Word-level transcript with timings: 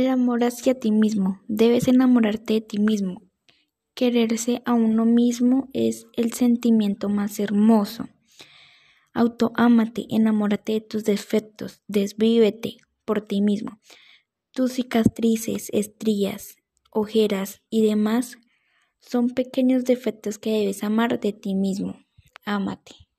El 0.00 0.08
amor 0.08 0.42
hacia 0.44 0.80
ti 0.80 0.92
mismo. 0.92 1.42
Debes 1.46 1.86
enamorarte 1.86 2.54
de 2.54 2.60
ti 2.62 2.78
mismo. 2.78 3.20
Quererse 3.92 4.62
a 4.64 4.72
uno 4.72 5.04
mismo 5.04 5.68
es 5.74 6.06
el 6.16 6.32
sentimiento 6.32 7.10
más 7.10 7.38
hermoso. 7.38 8.08
Autoámate, 9.12 10.06
enamórate 10.08 10.72
de 10.72 10.80
tus 10.80 11.04
defectos, 11.04 11.82
desvívete 11.86 12.78
por 13.04 13.20
ti 13.20 13.42
mismo. 13.42 13.78
Tus 14.52 14.72
cicatrices, 14.72 15.68
estrías, 15.70 16.56
ojeras 16.90 17.60
y 17.68 17.84
demás 17.84 18.38
son 19.00 19.28
pequeños 19.28 19.84
defectos 19.84 20.38
que 20.38 20.60
debes 20.60 20.82
amar 20.82 21.20
de 21.20 21.34
ti 21.34 21.54
mismo. 21.54 21.98
Ámate. 22.46 23.09